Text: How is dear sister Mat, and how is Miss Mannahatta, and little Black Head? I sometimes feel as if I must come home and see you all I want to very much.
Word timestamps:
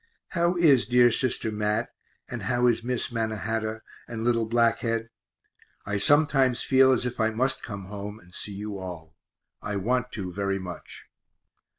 How 0.29 0.55
is 0.55 0.87
dear 0.87 1.11
sister 1.11 1.51
Mat, 1.51 1.89
and 2.27 2.41
how 2.41 2.65
is 2.65 2.83
Miss 2.83 3.11
Mannahatta, 3.11 3.81
and 4.07 4.23
little 4.23 4.47
Black 4.47 4.79
Head? 4.79 5.09
I 5.85 5.97
sometimes 5.97 6.63
feel 6.63 6.91
as 6.91 7.05
if 7.05 7.19
I 7.19 7.29
must 7.29 7.61
come 7.61 7.85
home 7.85 8.19
and 8.19 8.33
see 8.33 8.53
you 8.55 8.79
all 8.79 9.15
I 9.61 9.75
want 9.75 10.11
to 10.13 10.33
very 10.33 10.57
much. 10.57 11.05